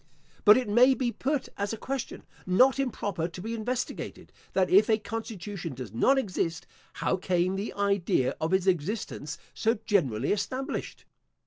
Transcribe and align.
But 0.45 0.57
it 0.57 0.67
may 0.67 0.95
be 0.95 1.11
put 1.11 1.47
as 1.57 1.73
a 1.73 1.77
question, 1.77 2.23
not 2.47 2.79
improper 2.79 3.27
to 3.27 3.39
be 3.39 3.53
investigated, 3.53 4.31
that 4.53 4.71
if 4.71 4.89
a 4.89 4.97
constitution 4.97 5.75
does 5.75 5.93
not 5.93 6.17
exist, 6.17 6.65
how 6.93 7.17
came 7.17 7.55
the 7.55 7.71
idea 7.73 8.35
of 8.41 8.51
its 8.51 8.65
existence 8.65 9.37
so 9.53 9.77
generally 9.85 10.31
established? 10.31 11.05